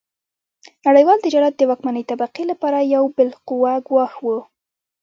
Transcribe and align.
نړیوال 0.87 1.17
تجارت 1.25 1.53
د 1.57 1.61
واکمنې 1.69 2.03
طبقې 2.11 2.43
لپاره 2.51 2.79
یو 2.95 3.03
بالقوه 3.15 3.73
ګواښ 3.87 4.13
و. 4.23 4.27